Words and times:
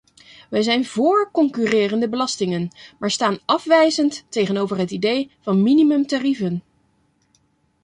Wij 0.49 0.61
zijn 0.61 0.85
voor 0.85 1.29
concurrerende 1.31 2.09
belastingen, 2.09 2.69
maar 2.99 3.11
staan 3.11 3.39
afwijzend 3.45 4.25
tegenover 4.29 4.77
het 4.77 4.91
idee 4.91 5.31
van 5.41 5.63
minimumtarieven. 5.63 6.63